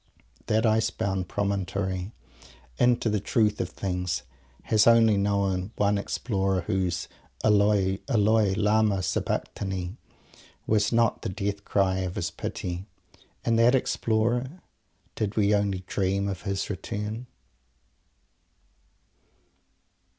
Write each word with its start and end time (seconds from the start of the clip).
That 0.47 0.65
ice 0.65 0.89
bound 0.89 1.29
Promontory 1.29 2.11
into 2.79 3.07
the 3.07 3.19
Truth 3.19 3.61
of 3.61 3.69
Things 3.69 4.23
has 4.63 4.87
only 4.87 5.15
known 5.15 5.73
one 5.75 5.99
Explorer 5.99 6.61
whose 6.61 7.07
"Eloi, 7.45 7.99
Eloi 8.09 8.55
Lama 8.55 9.03
Sabachthani" 9.03 9.97
was 10.65 10.91
not 10.91 11.21
the 11.21 11.29
death 11.29 11.63
cry 11.65 11.97
of 11.99 12.15
his 12.15 12.31
Pity. 12.31 12.87
And 13.45 13.59
that 13.59 13.75
Explorer 13.75 14.63
did 15.13 15.37
we 15.37 15.53
only 15.53 15.83
dream 15.85 16.27
of 16.27 16.41
his 16.49 16.67
Return? 16.71 17.27